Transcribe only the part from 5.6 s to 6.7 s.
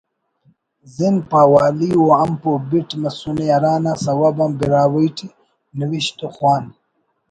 نوشت و خوان